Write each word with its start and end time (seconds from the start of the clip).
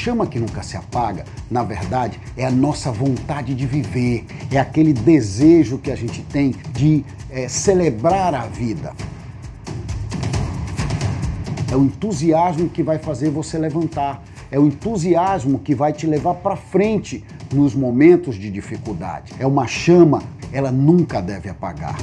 chama 0.00 0.26
que 0.26 0.40
nunca 0.40 0.62
se 0.62 0.78
apaga, 0.78 1.26
na 1.50 1.62
verdade, 1.62 2.18
é 2.34 2.46
a 2.46 2.50
nossa 2.50 2.90
vontade 2.90 3.54
de 3.54 3.66
viver, 3.66 4.24
é 4.50 4.58
aquele 4.58 4.94
desejo 4.94 5.76
que 5.76 5.90
a 5.90 5.94
gente 5.94 6.22
tem 6.22 6.54
de 6.72 7.04
é, 7.28 7.46
celebrar 7.48 8.34
a 8.34 8.46
vida. 8.46 8.94
É 11.70 11.76
o 11.76 11.84
entusiasmo 11.84 12.70
que 12.70 12.82
vai 12.82 12.98
fazer 12.98 13.28
você 13.28 13.58
levantar, 13.58 14.22
é 14.50 14.58
o 14.58 14.66
entusiasmo 14.66 15.58
que 15.58 15.74
vai 15.74 15.92
te 15.92 16.06
levar 16.06 16.36
para 16.36 16.56
frente 16.56 17.22
nos 17.52 17.74
momentos 17.74 18.36
de 18.36 18.50
dificuldade. 18.50 19.34
É 19.38 19.46
uma 19.46 19.66
chama, 19.66 20.22
ela 20.50 20.72
nunca 20.72 21.20
deve 21.20 21.50
apagar. 21.50 21.96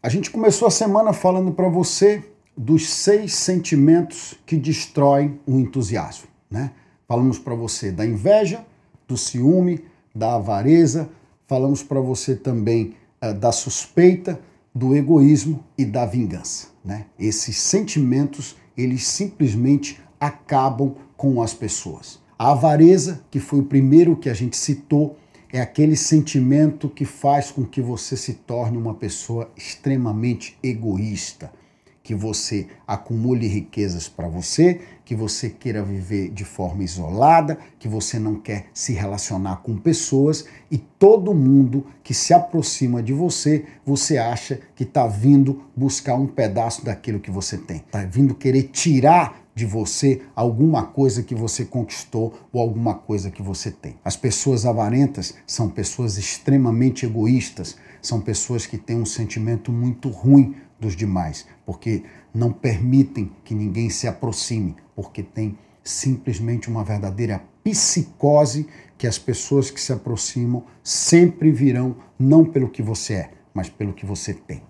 A 0.00 0.08
gente 0.08 0.30
começou 0.30 0.68
a 0.68 0.70
semana 0.70 1.12
falando 1.12 1.50
para 1.50 1.68
você 1.68 2.31
dos 2.56 2.88
seis 2.88 3.34
sentimentos 3.34 4.34
que 4.44 4.56
destroem 4.56 5.40
o 5.46 5.58
entusiasmo, 5.58 6.28
né? 6.50 6.72
Falamos 7.08 7.38
para 7.38 7.54
você 7.54 7.90
da 7.90 8.06
inveja, 8.06 8.64
do 9.08 9.16
ciúme, 9.16 9.84
da 10.14 10.34
avareza, 10.34 11.10
falamos 11.46 11.82
para 11.82 12.00
você 12.00 12.36
também 12.36 12.94
uh, 13.22 13.34
da 13.34 13.52
suspeita, 13.52 14.40
do 14.74 14.94
egoísmo 14.94 15.62
e 15.76 15.84
da 15.84 16.06
vingança, 16.06 16.68
né? 16.84 17.06
Esses 17.18 17.56
sentimentos, 17.58 18.56
eles 18.76 19.06
simplesmente 19.06 20.00
acabam 20.18 20.94
com 21.16 21.42
as 21.42 21.52
pessoas. 21.52 22.20
A 22.38 22.52
avareza, 22.52 23.22
que 23.30 23.38
foi 23.38 23.60
o 23.60 23.64
primeiro 23.64 24.16
que 24.16 24.28
a 24.28 24.34
gente 24.34 24.56
citou, 24.56 25.16
é 25.52 25.60
aquele 25.60 25.96
sentimento 25.96 26.88
que 26.88 27.04
faz 27.04 27.50
com 27.50 27.64
que 27.64 27.82
você 27.82 28.16
se 28.16 28.34
torne 28.34 28.78
uma 28.78 28.94
pessoa 28.94 29.50
extremamente 29.56 30.56
egoísta 30.62 31.52
que 32.02 32.14
você 32.14 32.66
acumule 32.86 33.46
riquezas 33.46 34.08
para 34.08 34.28
você, 34.28 34.80
que 35.04 35.14
você 35.14 35.48
queira 35.48 35.82
viver 35.82 36.30
de 36.30 36.44
forma 36.44 36.82
isolada, 36.82 37.58
que 37.78 37.86
você 37.88 38.18
não 38.18 38.36
quer 38.36 38.66
se 38.74 38.92
relacionar 38.92 39.56
com 39.62 39.76
pessoas 39.76 40.44
e 40.70 40.78
todo 40.78 41.34
mundo 41.34 41.86
que 42.02 42.12
se 42.14 42.34
aproxima 42.34 43.02
de 43.02 43.12
você, 43.12 43.64
você 43.84 44.18
acha 44.18 44.60
que 44.74 44.82
está 44.84 45.06
vindo 45.06 45.62
buscar 45.76 46.14
um 46.14 46.26
pedaço 46.26 46.84
daquilo 46.84 47.20
que 47.20 47.30
você 47.30 47.56
tem, 47.56 47.76
está 47.76 48.04
vindo 48.04 48.34
querer 48.34 48.64
tirar 48.64 49.42
de 49.54 49.66
você 49.66 50.22
alguma 50.34 50.84
coisa 50.84 51.22
que 51.22 51.34
você 51.34 51.64
conquistou 51.64 52.34
ou 52.52 52.60
alguma 52.60 52.94
coisa 52.94 53.30
que 53.30 53.42
você 53.42 53.70
tem. 53.70 53.96
As 54.04 54.16
pessoas 54.16 54.64
avarentas 54.64 55.34
são 55.46 55.68
pessoas 55.68 56.16
extremamente 56.16 57.04
egoístas, 57.04 57.76
são 58.00 58.20
pessoas 58.20 58.66
que 58.66 58.78
têm 58.78 58.96
um 58.96 59.06
sentimento 59.06 59.70
muito 59.70 60.08
ruim 60.08 60.56
dos 60.82 60.96
demais, 60.96 61.46
porque 61.64 62.02
não 62.34 62.52
permitem 62.52 63.30
que 63.44 63.54
ninguém 63.54 63.88
se 63.88 64.08
aproxime, 64.08 64.74
porque 64.94 65.22
tem 65.22 65.56
simplesmente 65.82 66.68
uma 66.68 66.84
verdadeira 66.84 67.42
psicose 67.62 68.66
que 68.98 69.06
as 69.06 69.18
pessoas 69.18 69.70
que 69.70 69.80
se 69.80 69.92
aproximam 69.92 70.64
sempre 70.82 71.50
virão 71.52 71.96
não 72.18 72.44
pelo 72.44 72.68
que 72.68 72.82
você 72.82 73.14
é, 73.14 73.30
mas 73.54 73.68
pelo 73.68 73.92
que 73.92 74.04
você 74.04 74.34
tem. 74.34 74.62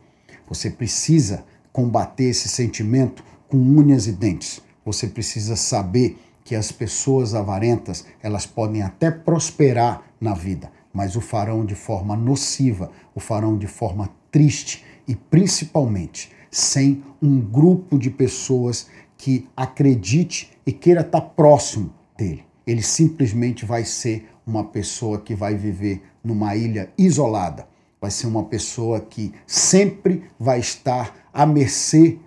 Você 0.49 0.71
precisa 0.71 1.45
combater 1.73 2.25
esse 2.25 2.49
sentimento 2.49 3.25
com 3.49 3.57
unhas 3.57 4.07
e 4.07 4.13
dentes. 4.13 4.61
Você 4.85 5.07
precisa 5.07 5.57
saber 5.57 6.19
que 6.45 6.55
as 6.55 6.71
pessoas 6.71 7.35
avarentas, 7.35 8.05
elas 8.23 8.45
podem 8.45 8.83
até 8.83 9.11
prosperar 9.11 10.03
na 10.21 10.35
vida, 10.35 10.71
mas 10.93 11.17
o 11.17 11.21
farão 11.21 11.65
de 11.65 11.75
forma 11.75 12.17
nociva, 12.17 12.91
o 13.15 13.21
farão 13.21 13.57
de 13.57 13.67
forma 13.67 14.11
triste 14.31 14.85
e 15.07 15.15
principalmente 15.15 16.31
sem 16.51 17.03
um 17.21 17.41
grupo 17.41 17.99
de 17.99 18.11
pessoas 18.11 18.89
que 19.17 19.49
acredite 19.57 20.51
e 20.67 20.73
queira 20.73 21.01
estar 21.01 21.21
próximo 21.21 21.93
dele. 22.17 22.45
Ele 22.67 22.83
simplesmente 22.83 23.65
vai 23.65 23.85
ser 23.85 24.29
uma 24.47 24.65
pessoa 24.65 25.21
que 25.21 25.35
vai 25.35 25.55
viver 25.55 26.03
numa 26.23 26.55
ilha 26.55 26.91
isolada, 26.99 27.67
vai 28.01 28.11
ser 28.11 28.27
uma 28.27 28.45
pessoa 28.45 29.01
que 29.01 29.33
sempre 29.47 30.25
vai 30.39 30.61
estar 30.61 31.29
à 31.33 31.47
mercê 31.47 32.19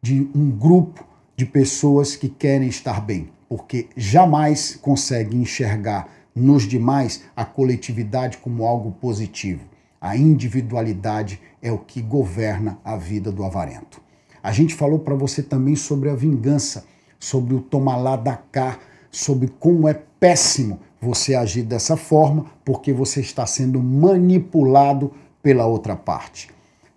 de 0.00 0.28
um 0.34 0.50
grupo 0.50 1.04
de 1.36 1.44
pessoas 1.44 2.16
que 2.16 2.28
querem 2.28 2.68
estar 2.68 3.00
bem, 3.00 3.28
porque 3.48 3.88
jamais 3.96 4.76
consegue 4.76 5.36
enxergar 5.36 6.08
nos 6.34 6.64
demais 6.64 7.24
a 7.34 7.44
coletividade 7.44 8.38
como 8.38 8.64
algo 8.64 8.92
positivo. 8.92 9.64
A 10.06 10.16
individualidade 10.16 11.40
é 11.60 11.72
o 11.72 11.78
que 11.78 12.00
governa 12.00 12.78
a 12.84 12.96
vida 12.96 13.32
do 13.32 13.42
avarento. 13.42 14.00
A 14.40 14.52
gente 14.52 14.72
falou 14.72 15.00
para 15.00 15.16
você 15.16 15.42
também 15.42 15.74
sobre 15.74 16.08
a 16.08 16.14
vingança, 16.14 16.84
sobre 17.18 17.56
o 17.56 17.60
tomar 17.60 17.96
lá 17.96 18.14
da 18.14 18.36
cá, 18.36 18.78
sobre 19.10 19.48
como 19.58 19.88
é 19.88 20.00
péssimo 20.20 20.78
você 21.00 21.34
agir 21.34 21.64
dessa 21.64 21.96
forma, 21.96 22.46
porque 22.64 22.92
você 22.92 23.20
está 23.20 23.44
sendo 23.46 23.82
manipulado 23.82 25.10
pela 25.42 25.66
outra 25.66 25.96
parte. 25.96 26.50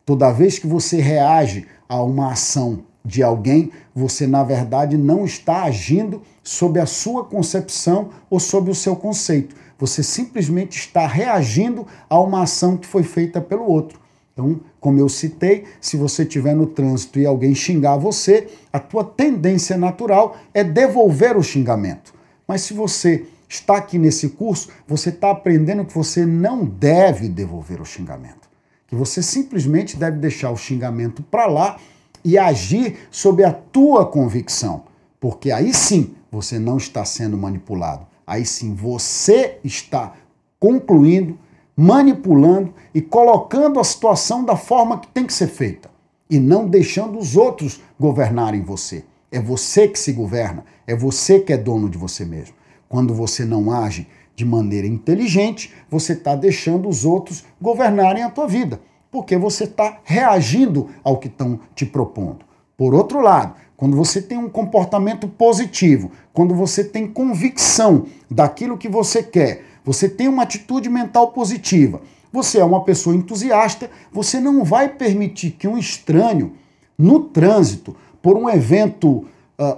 Toda 0.05 0.31
vez 0.31 0.59
que 0.59 0.67
você 0.67 1.01
reage 1.01 1.65
a 1.89 2.03
uma 2.03 2.33
ação 2.33 2.83
de 3.03 3.23
alguém, 3.23 3.71
você 3.95 4.27
na 4.27 4.43
verdade 4.43 4.95
não 4.95 5.25
está 5.25 5.63
agindo 5.63 6.21
sob 6.43 6.79
a 6.79 6.85
sua 6.85 7.25
concepção 7.25 8.11
ou 8.29 8.39
sob 8.39 8.69
o 8.69 8.75
seu 8.75 8.95
conceito. 8.95 9.55
Você 9.79 10.03
simplesmente 10.03 10.78
está 10.78 11.07
reagindo 11.07 11.88
a 12.09 12.19
uma 12.19 12.44
ação 12.44 12.75
que 12.75 12.85
foi 12.85 13.01
feita 13.01 13.40
pelo 13.40 13.63
outro. 13.63 14.00
Então, 14.34 14.59
como 14.79 15.00
eu 15.00 15.09
citei, 15.09 15.66
se 15.81 15.97
você 15.97 16.23
estiver 16.23 16.56
no 16.56 16.67
trânsito 16.67 17.17
e 17.17 17.25
alguém 17.25 17.56
xingar 17.56 17.97
você, 17.97 18.47
a 18.72 18.79
tua 18.79 19.03
tendência 19.03 19.78
natural 19.78 20.38
é 20.53 20.63
devolver 20.63 21.35
o 21.38 21.44
xingamento. 21.44 22.13
Mas 22.47 22.62
se 22.62 22.73
você 22.73 23.25
está 23.47 23.78
aqui 23.78 23.97
nesse 23.97 24.29
curso, 24.29 24.69
você 24.88 25.09
está 25.09 25.31
aprendendo 25.31 25.85
que 25.85 25.94
você 25.94 26.25
não 26.25 26.63
deve 26.66 27.28
devolver 27.28 27.81
o 27.81 27.85
xingamento. 27.85 28.50
Que 28.88 28.95
você 28.95 29.22
simplesmente 29.22 29.97
deve 29.97 30.18
deixar 30.18 30.51
o 30.51 30.57
xingamento 30.57 31.23
para 31.23 31.45
lá 31.45 31.78
e 32.23 32.38
agir 32.38 32.97
sob 33.09 33.44
a 33.44 33.51
tua 33.51 34.06
convicção. 34.06 34.84
Porque 35.19 35.51
aí 35.51 35.73
sim 35.73 36.16
você 36.31 36.59
não 36.59 36.78
está 36.78 37.03
sendo 37.03 37.38
manipulado. 37.38 38.07
Aí 38.29 38.45
sim 38.45 38.73
você 38.73 39.59
está 39.63 40.13
concluindo 40.59 41.38
manipulando 41.79 42.73
e 42.94 43.01
colocando 43.01 43.79
a 43.79 43.84
situação 43.85 44.44
da 44.44 44.57
forma 44.57 45.00
que 45.00 45.07
tem 45.07 45.25
que 45.25 45.31
ser 45.31 45.47
feita 45.47 45.90
e 46.29 46.38
não 46.38 46.68
deixando 46.68 47.18
os 47.18 47.38
outros 47.38 47.79
governarem 47.97 48.62
você. 48.62 49.06
É 49.31 49.39
você 49.39 49.88
que 49.88 49.97
se 49.97 50.12
governa, 50.12 50.66
é 50.85 50.94
você 50.94 51.39
que 51.39 51.53
é 51.53 51.57
dono 51.57 51.89
de 51.89 51.97
você 51.97 52.25
mesmo. 52.25 52.53
Quando 52.89 53.13
você 53.13 53.45
não 53.45 53.72
age 53.72 54.09
de 54.35 54.44
maneira 54.44 54.85
inteligente, 54.85 55.73
você 55.89 56.12
está 56.12 56.35
deixando 56.35 56.89
os 56.89 57.06
outros 57.06 57.45
governarem 57.62 58.23
a 58.23 58.29
tua 58.29 58.45
vida, 58.45 58.81
porque 59.09 59.38
você 59.38 59.63
está 59.63 60.01
reagindo 60.03 60.89
ao 61.01 61.18
que 61.18 61.28
estão 61.28 61.62
te 61.73 61.85
propondo. 61.85 62.48
Por 62.79 62.95
outro 62.95 63.19
lado, 63.19 63.56
quando 63.75 63.97
você 63.97 64.22
tem 64.22 64.38
um 64.38 64.47
comportamento 64.47 65.28
positivo, 65.28 66.12
quando 66.31 66.56
você 66.56 66.81
tem 66.81 67.06
convicção 67.06 68.06
daquilo 68.31 68.78
que 68.78 68.88
você 68.88 69.22
quer, 69.22 69.66
você 69.84 70.07
tem 70.07 70.29
uma 70.29 70.44
atitude 70.44 70.88
mental 70.88 71.34
positiva, 71.34 72.00
você 72.31 72.59
é 72.59 72.63
uma 72.63 72.85
pessoa 72.85 73.13
entusiasta, 73.13 73.91
você 74.13 74.39
não 74.39 74.63
vai 74.63 74.88
permitir 74.88 75.51
que 75.51 75.68
um 75.68 75.78
estranho, 75.78 76.53
no 76.97 77.19
trânsito, 77.19 77.94
por 78.22 78.38
um 78.38 78.50
evento 78.50 79.09
uh, 79.09 79.25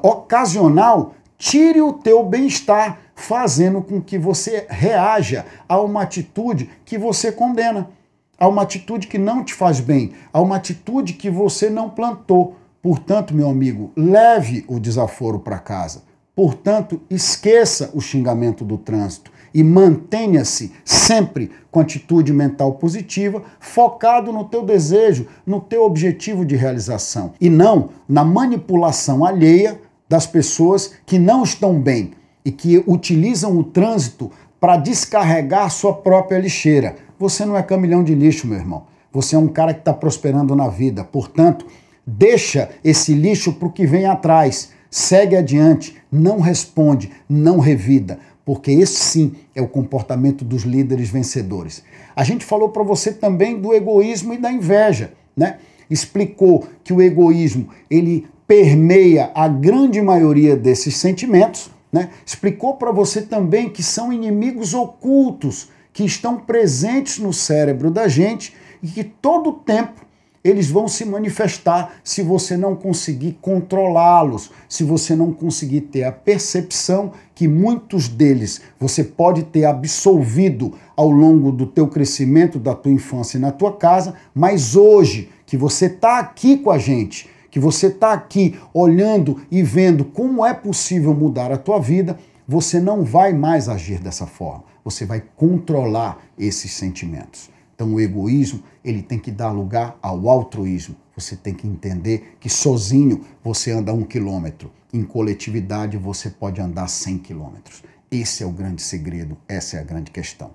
ocasional, 0.04 1.16
tire 1.40 1.82
o 1.82 1.94
teu 1.94 2.24
bem-estar, 2.24 3.00
fazendo 3.16 3.82
com 3.82 4.00
que 4.00 4.20
você 4.20 4.68
reaja 4.70 5.44
a 5.68 5.82
uma 5.82 6.04
atitude 6.04 6.70
que 6.86 7.00
você 7.00 7.32
condena, 7.32 7.90
a 8.38 8.48
uma 8.48 8.62
atitude 8.62 9.08
que 9.08 9.18
não 9.18 9.44
te 9.44 9.56
faz 9.56 9.80
bem, 9.80 10.12
a 10.32 10.40
uma 10.40 10.58
atitude 10.58 11.14
que 11.14 11.32
você 11.32 11.68
não 11.68 11.90
plantou. 11.90 12.61
Portanto, 12.82 13.36
meu 13.36 13.50
amigo, 13.50 13.92
leve 13.96 14.66
o 14.68 14.80
desaforo 14.80 15.40
para 15.40 15.60
casa. 15.60 16.04
Portanto, 16.36 17.02
esqueça 17.10 17.92
o 17.94 18.02
xingamento 18.02 18.66
do 18.66 18.78
trânsito 18.78 19.32
e 19.54 19.64
mantenha-se 19.64 20.72
sempre 20.84 21.52
com 21.70 21.80
atitude 21.80 22.34
mental 22.34 22.74
positiva, 22.74 23.44
focado 23.60 24.32
no 24.32 24.46
teu 24.46 24.66
desejo, 24.66 25.28
no 25.46 25.60
teu 25.60 25.84
objetivo 25.84 26.46
de 26.46 26.56
realização 26.56 27.34
e 27.40 27.50
não 27.50 27.90
na 28.08 28.24
manipulação 28.24 29.26
alheia 29.26 29.80
das 30.08 30.26
pessoas 30.26 30.94
que 31.06 31.20
não 31.20 31.44
estão 31.44 31.80
bem 31.80 32.12
e 32.44 32.52
que 32.52 32.84
utilizam 32.88 33.58
o 33.58 33.64
trânsito 33.64 34.32
para 34.60 34.78
descarregar 34.78 35.70
sua 35.70 35.94
própria 35.94 36.40
lixeira. 36.40 36.96
Você 37.20 37.46
não 37.46 37.58
é 37.58 37.64
caminhão 37.64 38.04
de 38.04 38.16
lixo, 38.16 38.48
meu 38.48 38.58
irmão. 38.58 38.84
Você 39.12 39.36
é 39.36 39.40
um 39.40 39.48
cara 39.48 39.74
que 39.74 39.82
está 39.82 39.94
prosperando 39.94 40.56
na 40.56 40.70
vida. 40.70 41.04
Portanto, 41.04 41.66
deixa 42.06 42.70
esse 42.84 43.14
lixo 43.14 43.54
para 43.54 43.68
o 43.68 43.72
que 43.72 43.86
vem 43.86 44.06
atrás. 44.06 44.72
Segue 44.90 45.36
adiante, 45.36 45.96
não 46.12 46.40
responde, 46.40 47.12
não 47.30 47.60
revida 47.60 48.20
porque 48.46 48.72
esse 48.72 49.00
sim 49.00 49.36
é 49.56 49.62
o 49.62 49.68
comportamento 49.68 50.44
dos 50.44 50.64
líderes 50.64 51.10
vencedores. 51.10 51.84
A 52.16 52.24
gente 52.24 52.44
falou 52.44 52.70
para 52.70 52.84
você 52.84 53.14
também 53.14 53.60
do 53.60 53.74
egoísmo 53.74 54.34
e 54.34 54.38
da 54.38 54.52
inveja, 54.52 55.14
né? 55.36 55.58
Explicou 55.90 56.68
que 56.84 56.94
o 56.94 57.02
egoísmo, 57.02 57.70
ele 57.90 58.28
permeia 58.48 59.32
a 59.34 59.48
grande 59.48 60.02
maioria 60.02 60.56
desses 60.56 60.98
sentimentos, 60.98 61.70
né? 61.92 62.10
explicou 62.26 62.76
para 62.76 62.92
você 62.92 63.22
também 63.22 63.70
que 63.70 63.84
são 63.84 64.12
inimigos 64.12 64.74
ocultos 64.74 65.70
que 65.94 66.04
estão 66.04 66.38
presentes 66.38 67.20
no 67.20 67.32
cérebro 67.32 67.92
da 67.92 68.08
gente 68.08 68.54
e 68.82 68.88
que 68.88 69.04
todo 69.04 69.52
o 69.52 69.54
tempo 69.54 70.06
eles 70.44 70.70
vão 70.70 70.88
se 70.88 71.06
manifestar 71.06 71.96
se 72.04 72.24
você 72.24 72.58
não 72.58 72.76
conseguir 72.76 73.38
controlá-los, 73.42 74.52
se 74.68 74.84
você 74.84 75.16
não 75.16 75.32
conseguir 75.32 75.82
ter 75.82 76.04
a 76.04 76.12
percepção 76.12 77.12
que 77.36 77.48
muitos 77.48 78.08
deles 78.08 78.62
você 78.80 79.04
pode 79.04 79.44
ter 79.44 79.66
absolvido 79.66 80.74
ao 80.96 81.10
longo 81.10 81.52
do 81.52 81.66
teu 81.66 81.88
crescimento, 81.88 82.58
da 82.58 82.74
tua 82.74 82.92
infância 82.92 83.38
e 83.38 83.42
na 83.42 83.52
tua 83.52 83.74
casa, 83.74 84.16
mas 84.34 84.76
hoje 84.76 85.30
que 85.46 85.58
você 85.58 85.86
está 85.86 86.20
aqui 86.20 86.58
com 86.58 86.72
a 86.72 86.78
gente, 86.78 87.30
que 87.52 87.60
você 87.60 87.88
está 87.88 88.14
aqui 88.14 88.58
olhando 88.74 89.42
e 89.52 89.62
vendo 89.62 90.06
como 90.06 90.46
é 90.46 90.54
possível 90.54 91.14
mudar 91.14 91.52
a 91.52 91.58
tua 91.58 91.80
vida, 91.80 92.18
você 92.48 92.80
não 92.80 93.04
vai 93.04 93.34
mais 93.34 93.70
agir 93.70 94.00
dessa 94.00 94.26
forma. 94.26 94.64
Você 94.84 95.06
vai 95.06 95.22
controlar 95.36 96.20
esses 96.40 96.72
sentimentos. 96.72 97.51
Então 97.82 97.96
o 97.96 98.00
egoísmo, 98.00 98.62
ele 98.86 99.02
tem 99.02 99.18
que 99.18 99.32
dar 99.32 99.50
lugar 99.50 99.98
ao 100.04 100.30
altruísmo. 100.30 100.96
Você 101.16 101.36
tem 101.36 101.52
que 101.52 101.68
entender 101.68 102.38
que 102.40 102.48
sozinho 102.48 103.26
você 103.44 103.72
anda 103.72 103.92
um 103.92 104.04
quilômetro, 104.04 104.72
em 104.94 105.04
coletividade 105.04 105.98
você 105.98 106.30
pode 106.30 106.62
andar 106.62 106.88
100 106.88 107.18
quilômetros. 107.18 107.82
Esse 108.12 108.44
é 108.44 108.46
o 108.46 108.52
grande 108.52 108.84
segredo, 108.84 109.36
essa 109.48 109.78
é 109.78 109.80
a 109.80 109.84
grande 109.84 110.12
questão. 110.12 110.52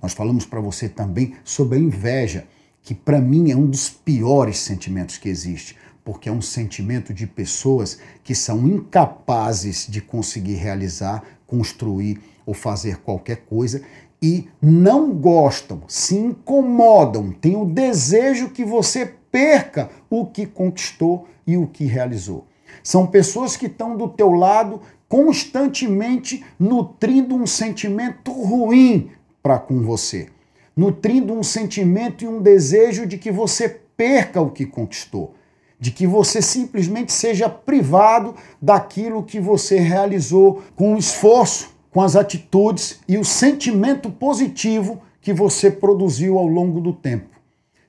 Nós 0.00 0.14
falamos 0.14 0.46
para 0.46 0.58
você 0.58 0.88
também 0.88 1.34
sobre 1.44 1.76
a 1.76 1.82
inveja, 1.82 2.46
que 2.80 2.94
para 2.94 3.20
mim 3.20 3.50
é 3.50 3.56
um 3.56 3.66
dos 3.66 3.90
piores 3.90 4.56
sentimentos 4.56 5.18
que 5.18 5.28
existe, 5.28 5.76
porque 6.02 6.30
é 6.30 6.32
um 6.32 6.40
sentimento 6.40 7.12
de 7.12 7.26
pessoas 7.26 7.98
que 8.24 8.34
são 8.34 8.66
incapazes 8.66 9.86
de 9.86 10.00
conseguir 10.00 10.54
realizar, 10.54 11.22
construir 11.46 12.18
ou 12.46 12.54
fazer 12.54 12.96
qualquer 12.96 13.44
coisa 13.44 13.82
e 14.22 14.48
não 14.60 15.12
gostam, 15.12 15.82
se 15.88 16.16
incomodam, 16.16 17.32
têm 17.32 17.56
o 17.56 17.64
desejo 17.64 18.50
que 18.50 18.64
você 18.64 19.14
perca 19.30 19.90
o 20.10 20.26
que 20.26 20.44
conquistou 20.44 21.26
e 21.46 21.56
o 21.56 21.66
que 21.66 21.84
realizou. 21.84 22.46
São 22.82 23.06
pessoas 23.06 23.56
que 23.56 23.66
estão 23.66 23.96
do 23.96 24.08
teu 24.08 24.30
lado 24.30 24.80
constantemente 25.08 26.44
nutrindo 26.58 27.34
um 27.34 27.46
sentimento 27.46 28.30
ruim 28.30 29.10
para 29.42 29.58
com 29.58 29.80
você, 29.82 30.28
nutrindo 30.76 31.32
um 31.32 31.42
sentimento 31.42 32.24
e 32.24 32.28
um 32.28 32.40
desejo 32.40 33.06
de 33.06 33.18
que 33.18 33.30
você 33.30 33.68
perca 33.96 34.40
o 34.40 34.50
que 34.50 34.66
conquistou, 34.66 35.34
de 35.78 35.90
que 35.90 36.06
você 36.06 36.40
simplesmente 36.40 37.12
seja 37.12 37.48
privado 37.48 38.34
daquilo 38.60 39.22
que 39.22 39.40
você 39.40 39.78
realizou 39.78 40.62
com 40.76 40.96
esforço, 40.96 41.69
com 41.90 42.00
as 42.00 42.16
atitudes 42.16 43.00
e 43.08 43.18
o 43.18 43.24
sentimento 43.24 44.10
positivo 44.10 45.02
que 45.20 45.32
você 45.32 45.70
produziu 45.70 46.38
ao 46.38 46.46
longo 46.46 46.80
do 46.80 46.92
tempo. 46.92 47.28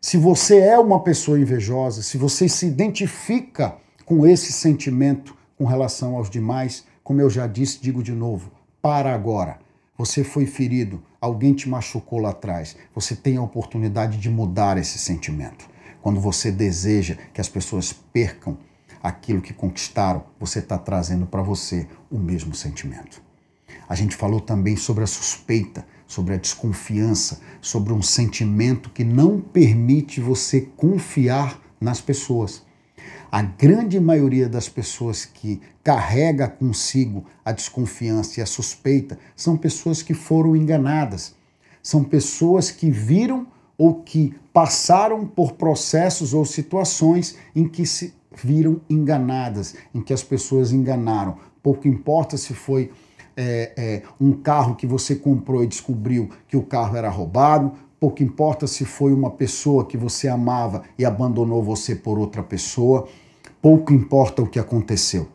Se 0.02 0.18
você 0.18 0.60
é 0.60 0.80
uma 0.80 1.02
pessoa 1.02 1.40
invejosa, 1.40 2.02
se 2.02 2.18
você 2.18 2.50
se 2.50 2.66
identifica 2.66 3.76
com 4.06 4.26
esse 4.26 4.52
sentimento 4.52 5.36
com 5.58 5.66
relação 5.66 6.16
aos 6.16 6.30
demais, 6.30 6.84
como 7.04 7.22
eu 7.22 7.30
já 7.30 7.46
disse, 7.46 7.80
digo 7.80 8.02
de 8.02 8.12
novo, 8.12 8.52
para 8.82 9.14
agora. 9.14 9.60
Você 9.98 10.24
foi 10.24 10.48
ferido, 10.48 11.04
alguém 11.22 11.54
te 11.54 11.70
machucou 11.70 12.18
lá 12.18 12.32
atrás. 12.32 12.76
Você 12.96 13.16
tem 13.16 13.38
a 13.38 13.44
oportunidade 13.44 14.18
de 14.18 14.30
mudar 14.30 14.78
esse 14.80 14.98
sentimento. 14.98 15.70
Quando 16.02 16.20
você 16.20 16.52
deseja 16.52 17.16
que 17.32 17.40
as 17.40 17.48
pessoas 17.48 17.94
percam 17.94 18.58
aquilo 19.04 19.42
que 19.42 19.54
conquistaram, 19.54 20.24
você 20.40 20.58
está 20.58 20.80
trazendo 20.80 21.28
para 21.28 21.44
você 21.44 21.88
o 22.10 22.18
mesmo 22.18 22.56
sentimento. 22.56 23.22
A 23.92 23.96
gente 23.96 24.16
falou 24.16 24.40
também 24.40 24.78
sobre 24.78 25.04
a 25.04 25.08
suspeita, 25.08 25.86
sobre 26.08 26.34
a 26.34 26.38
desconfiança, 26.38 27.42
sobre 27.60 27.92
um 27.92 28.02
sentimento 28.02 28.90
que 28.90 29.04
não 29.04 29.42
permite 29.42 30.22
você 30.22 30.62
confiar 30.62 31.60
nas 31.78 32.00
pessoas. 32.00 32.64
A 33.30 33.42
grande 33.42 34.00
maioria 34.00 34.48
das 34.48 34.70
pessoas 34.70 35.26
que 35.26 35.60
carrega 35.84 36.48
consigo 36.48 37.26
a 37.44 37.52
desconfiança 37.52 38.40
e 38.40 38.44
a 38.44 38.46
suspeita 38.46 39.20
são 39.36 39.58
pessoas 39.58 40.02
que 40.02 40.14
foram 40.14 40.56
enganadas. 40.56 41.36
São 41.84 42.02
pessoas 42.02 42.72
que 42.72 42.90
viram 42.90 43.46
ou 43.78 43.96
que 43.96 44.34
passaram 44.54 45.28
por 45.28 45.52
processos 45.52 46.34
ou 46.34 46.46
situações 46.46 47.36
em 47.54 47.68
que 47.68 47.86
se 47.86 48.14
viram 48.42 48.80
enganadas, 48.90 49.76
em 49.94 50.00
que 50.00 50.14
as 50.14 50.24
pessoas 50.24 50.72
enganaram. 50.72 51.38
Pouco 51.62 51.90
importa 51.90 52.38
se 52.38 52.54
foi 52.54 52.90
é, 53.36 53.72
é, 53.78 54.02
um 54.20 54.34
carro 54.34 54.76
que 54.76 54.86
você 54.86 55.16
comprou 55.16 55.64
e 55.64 55.68
descobriu 55.68 56.30
que 56.48 56.58
o 56.58 56.64
carro 56.64 56.96
era 56.96 57.10
roubado, 57.10 57.72
pouco 58.00 58.24
importa 58.24 58.68
se 58.68 58.86
foi 58.86 59.14
uma 59.14 59.32
pessoa 59.32 59.86
que 59.86 59.98
você 59.98 60.28
amava 60.28 60.84
e 60.98 61.06
abandonou 61.06 61.64
você 61.64 61.96
por 61.96 62.18
outra 62.18 62.44
pessoa, 62.44 63.08
pouco 63.62 63.94
importa 63.94 64.42
o 64.42 64.48
que 64.48 64.60
aconteceu. 64.60 65.28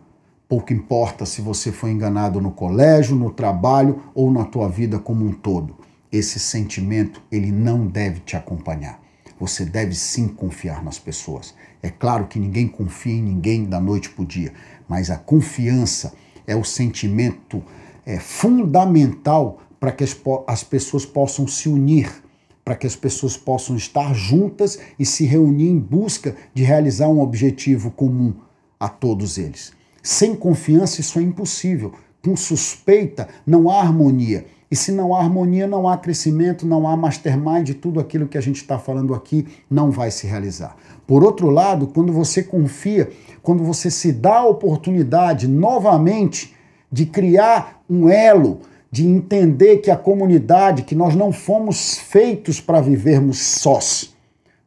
Pouco 0.48 0.72
importa 0.72 1.26
se 1.26 1.42
você 1.42 1.72
foi 1.72 1.90
enganado 1.90 2.40
no 2.40 2.52
colégio, 2.52 3.16
no 3.16 3.30
trabalho 3.30 4.00
ou 4.14 4.30
na 4.30 4.44
tua 4.44 4.68
vida 4.68 4.98
como 4.98 5.24
um 5.24 5.32
todo. 5.32 5.76
Esse 6.10 6.38
sentimento, 6.38 7.20
ele 7.32 7.50
não 7.50 7.84
deve 7.84 8.20
te 8.20 8.36
acompanhar. 8.36 9.00
Você 9.40 9.64
deve 9.64 9.94
sim 9.94 10.28
confiar 10.28 10.84
nas 10.84 10.98
pessoas. 10.98 11.52
É 11.82 11.90
claro 11.90 12.26
que 12.26 12.38
ninguém 12.38 12.68
confia 12.68 13.12
em 13.12 13.22
ninguém 13.22 13.64
da 13.64 13.80
noite 13.80 14.08
para 14.08 14.22
o 14.22 14.26
dia, 14.26 14.52
mas 14.88 15.10
a 15.10 15.16
confiança 15.16 16.14
é 16.46 16.54
o 16.54 16.64
sentimento 16.64 17.62
é 18.06 18.20
fundamental 18.20 19.58
para 19.80 19.90
que 19.90 20.04
as, 20.04 20.16
as 20.46 20.62
pessoas 20.62 21.04
possam 21.04 21.46
se 21.48 21.68
unir, 21.68 22.22
para 22.64 22.76
que 22.76 22.86
as 22.86 22.94
pessoas 22.94 23.36
possam 23.36 23.76
estar 23.76 24.14
juntas 24.14 24.78
e 24.98 25.04
se 25.04 25.24
reunir 25.24 25.68
em 25.68 25.78
busca 25.78 26.34
de 26.54 26.62
realizar 26.62 27.08
um 27.08 27.20
objetivo 27.20 27.90
comum 27.90 28.32
a 28.78 28.88
todos 28.88 29.36
eles. 29.36 29.72
Sem 30.02 30.36
confiança, 30.36 31.00
isso 31.00 31.18
é 31.18 31.22
impossível. 31.22 31.92
Com 32.24 32.36
suspeita, 32.36 33.28
não 33.44 33.68
há 33.68 33.80
harmonia. 33.80 34.46
E 34.68 34.74
se 34.74 34.90
não 34.90 35.14
há 35.14 35.20
harmonia, 35.20 35.66
não 35.66 35.88
há 35.88 35.96
crescimento, 35.96 36.66
não 36.66 36.88
há 36.88 36.96
mastermind, 36.96 37.70
tudo 37.74 38.00
aquilo 38.00 38.26
que 38.26 38.38
a 38.38 38.40
gente 38.40 38.56
está 38.56 38.78
falando 38.78 39.14
aqui 39.14 39.46
não 39.70 39.92
vai 39.92 40.10
se 40.10 40.26
realizar. 40.26 40.76
Por 41.06 41.22
outro 41.22 41.50
lado, 41.50 41.86
quando 41.86 42.12
você 42.12 42.42
confia, 42.42 43.08
quando 43.42 43.62
você 43.62 43.90
se 43.90 44.12
dá 44.12 44.38
a 44.38 44.46
oportunidade 44.46 45.46
novamente 45.46 46.55
de 46.96 47.04
criar 47.04 47.82
um 47.90 48.08
elo, 48.08 48.60
de 48.90 49.06
entender 49.06 49.82
que 49.82 49.90
a 49.90 49.96
comunidade, 49.98 50.84
que 50.84 50.94
nós 50.94 51.14
não 51.14 51.30
fomos 51.30 51.98
feitos 51.98 52.58
para 52.58 52.80
vivermos 52.80 53.38
sós, 53.38 54.16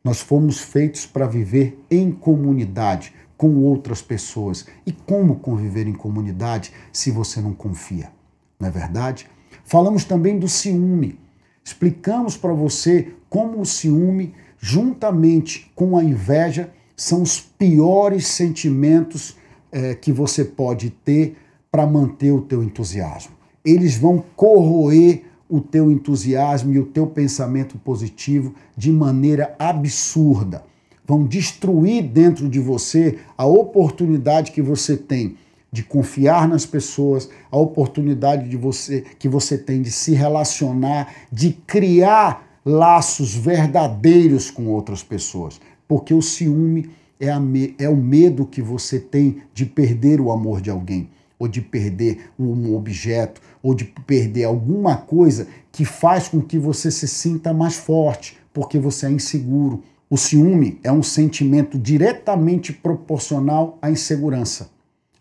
nós 0.04 0.22
fomos 0.22 0.60
feitos 0.60 1.08
para 1.08 1.26
viver 1.26 1.84
em 1.90 2.12
comunidade 2.12 3.16
com 3.36 3.64
outras 3.64 4.04
pessoas. 4.04 4.68
E 4.86 4.92
como 4.92 5.38
conviver 5.38 5.88
em 5.88 5.94
comunidade 5.94 6.72
se 6.94 7.10
você 7.10 7.42
não 7.42 7.52
confia? 7.52 8.12
Não 8.60 8.68
é 8.68 8.72
verdade? 8.72 9.28
Falamos 9.66 10.04
também 10.06 10.38
do 10.38 10.48
ciúme. 10.48 11.18
Explicamos 11.66 12.38
para 12.38 12.54
você 12.54 13.12
como 13.28 13.60
o 13.60 13.66
ciúme, 13.66 14.36
juntamente 14.60 15.72
com 15.74 15.98
a 15.98 16.04
inveja, 16.04 16.70
são 16.96 17.24
os 17.24 17.40
piores 17.40 18.28
sentimentos 18.28 19.36
é, 19.72 19.96
que 19.96 20.12
você 20.12 20.46
pode 20.46 20.92
ter 20.92 21.36
para 21.72 21.86
manter 21.86 22.32
o 22.32 22.42
teu 22.42 22.64
entusiasmo. 22.64 23.34
Eles 23.64 23.98
vão 23.98 24.24
corroer 24.36 25.24
o 25.48 25.60
teu 25.60 25.92
entusiasmo 25.92 26.74
e 26.74 26.80
o 26.80 26.86
teu 26.86 27.08
pensamento 27.08 27.78
positivo 27.78 28.54
de 28.78 28.92
maneira 28.92 29.56
absurda. 29.58 30.64
Vão 31.06 31.26
destruir 31.26 32.04
dentro 32.04 32.48
de 32.48 32.60
você 32.60 33.18
a 33.38 33.46
oportunidade 33.46 34.52
que 34.52 34.62
você 34.62 34.96
tem 34.96 35.38
de 35.72 35.84
confiar 35.84 36.48
nas 36.48 36.66
pessoas, 36.66 37.30
a 37.52 37.58
oportunidade 37.58 38.50
de 38.50 38.58
você 38.58 39.04
que 39.18 39.28
você 39.28 39.58
tem 39.58 39.82
de 39.82 39.92
se 39.92 40.14
relacionar, 40.14 41.14
de 41.32 41.52
criar 41.66 42.48
laços 42.66 43.36
verdadeiros 43.36 44.50
com 44.52 44.68
outras 44.68 45.04
pessoas, 45.04 45.60
porque 45.88 46.14
o 46.14 46.22
ciúme 46.22 46.90
é, 47.20 47.30
a, 47.30 47.42
é 47.78 47.90
o 47.90 47.96
medo 47.96 48.46
que 48.46 48.62
você 48.62 49.00
tem 49.00 49.42
de 49.54 49.66
perder 49.66 50.20
o 50.22 50.32
amor 50.32 50.62
de 50.62 50.70
alguém 50.70 51.10
ou 51.40 51.48
de 51.48 51.62
perder 51.62 52.30
um 52.38 52.76
objeto, 52.76 53.42
ou 53.64 53.74
de 53.74 53.86
perder 53.86 54.44
alguma 54.44 54.98
coisa 54.98 55.48
que 55.72 55.86
faz 55.86 56.28
com 56.28 56.42
que 56.42 56.60
você 56.60 56.92
se 56.92 57.08
sinta 57.08 57.54
mais 57.54 57.78
forte, 57.78 58.38
porque 58.54 58.78
você 58.78 59.06
é 59.06 59.12
inseguro. 59.12 59.82
O 60.10 60.18
ciúme 60.18 60.80
é 60.84 60.92
um 60.92 61.02
sentimento 61.02 61.80
diretamente 61.80 62.74
proporcional 62.74 63.78
à 63.82 63.90
insegurança. 63.90 64.70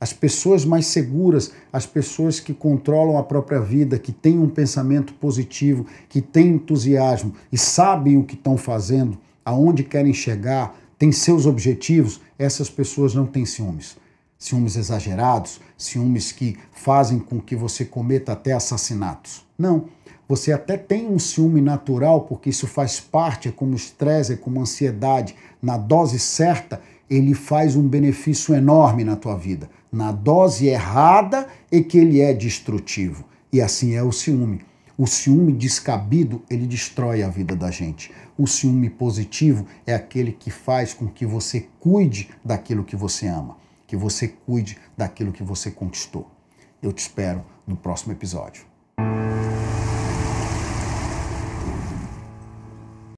As 0.01 0.13
pessoas 0.13 0.65
mais 0.65 0.87
seguras, 0.87 1.53
as 1.73 1.85
pessoas 1.85 2.41
que 2.41 2.55
controlam 2.55 3.19
a 3.19 3.23
própria 3.23 3.61
vida, 3.61 3.99
que 3.99 4.13
têm 4.13 4.39
um 4.39 4.49
pensamento 4.49 5.13
positivo, 5.15 5.87
que 6.09 6.21
têm 6.21 6.55
entusiasmo 6.55 7.35
e 7.53 7.59
sabem 7.59 8.17
o 8.17 8.25
que 8.25 8.35
estão 8.35 8.57
fazendo, 8.57 9.19
aonde 9.45 9.83
querem 9.83 10.15
chegar, 10.15 10.77
têm 10.97 11.11
seus 11.11 11.47
objetivos, 11.47 12.21
essas 12.39 12.71
pessoas 12.71 13.15
não 13.15 13.27
têm 13.27 13.45
ciúmes 13.45 13.97
ciúmes 14.39 14.77
exagerados, 14.77 15.61
ciúmes 15.77 16.31
que 16.31 16.57
fazem 16.73 17.19
com 17.19 17.41
que 17.41 17.57
você 17.57 17.85
cometa 17.85 18.33
até 18.33 18.53
assassinatos. 18.53 19.45
Não. 19.59 19.87
Você 20.29 20.53
até 20.53 20.77
tem 20.77 21.09
um 21.09 21.19
ciúme 21.19 21.61
natural, 21.61 22.21
porque 22.23 22.51
isso 22.51 22.67
faz 22.67 23.01
parte, 23.01 23.49
é 23.49 23.51
como 23.51 23.75
estresse, 23.75 24.35
é 24.35 24.37
como 24.37 24.61
ansiedade. 24.61 25.35
Na 25.61 25.79
dose 25.79 26.19
certa, 26.19 26.83
ele 27.09 27.35
faz 27.35 27.75
um 27.75 27.89
benefício 27.89 28.55
enorme 28.55 29.05
na 29.05 29.17
tua 29.17 29.37
vida. 29.37 29.71
Na 29.91 30.13
dose 30.13 30.67
errada 30.67 31.49
é 31.73 31.81
que 31.81 31.97
ele 31.97 32.21
é 32.21 32.35
destrutivo. 32.35 33.25
E 33.51 33.61
assim 33.61 33.95
é 33.95 34.03
o 34.03 34.13
ciúme. 34.13 34.61
O 34.99 35.07
ciúme 35.07 35.53
descabido, 35.53 36.43
ele 36.51 36.67
destrói 36.67 37.23
a 37.23 37.29
vida 37.29 37.57
da 37.57 37.71
gente. 37.71 38.11
O 38.37 38.47
ciúme 38.47 38.91
positivo 38.91 39.67
é 39.87 39.95
aquele 39.95 40.33
que 40.33 40.51
faz 40.51 40.93
com 40.93 41.09
que 41.09 41.25
você 41.25 41.67
cuide 41.81 42.29
daquilo 42.45 42.85
que 42.85 42.97
você 42.97 43.27
ama 43.27 43.57
que 43.89 43.97
você 43.97 44.29
cuide 44.29 44.79
daquilo 44.97 45.33
que 45.33 45.43
você 45.43 45.71
conquistou. 45.71 46.31
Eu 46.81 46.93
te 46.93 46.99
espero 46.99 47.45
no 47.67 47.75
próximo 47.75 48.13
episódio. 48.13 48.68